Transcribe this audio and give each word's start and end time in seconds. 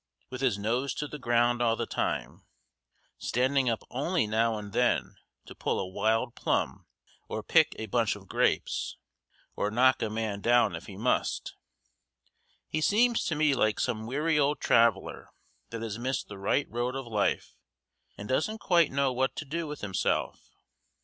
With 0.31 0.41
his 0.41 0.57
nose 0.57 0.95
to 0.95 1.07
the 1.07 1.19
ground 1.19 1.61
all 1.61 1.75
the 1.75 1.85
time, 1.85 2.41
standing 3.19 3.69
up 3.69 3.83
only 3.91 4.25
now 4.25 4.57
and 4.57 4.73
then 4.73 5.13
to 5.45 5.53
pull 5.53 5.79
a 5.79 5.85
wild 5.87 6.33
plum 6.33 6.87
or 7.27 7.43
pick 7.43 7.75
a 7.77 7.85
bunch 7.85 8.15
of 8.15 8.27
grapes, 8.27 8.97
or 9.55 9.69
knock 9.69 10.01
a 10.01 10.09
man 10.09 10.41
down 10.41 10.75
if 10.75 10.87
he 10.87 10.97
must, 10.97 11.53
he 12.67 12.81
seems 12.81 13.23
to 13.25 13.35
me 13.35 13.53
like 13.53 13.79
some 13.79 14.07
weary 14.07 14.39
old 14.39 14.59
traveler 14.59 15.29
that 15.69 15.83
has 15.83 15.99
missed 15.99 16.27
the 16.29 16.39
right 16.39 16.65
road 16.71 16.95
of 16.95 17.05
life 17.05 17.55
and 18.17 18.27
doesn't 18.27 18.57
quite 18.57 18.91
know 18.91 19.13
what 19.13 19.35
to 19.35 19.45
do 19.45 19.67
with 19.67 19.81
himself. 19.81 20.49